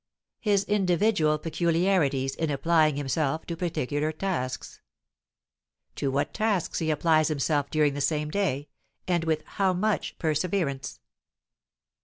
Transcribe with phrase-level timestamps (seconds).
[0.39, 4.81] His individual peculiarities in applying himself to particular tasks.
[5.97, 8.67] To what tasks he applies himself during the same day,
[9.07, 11.01] and with how much perseverance.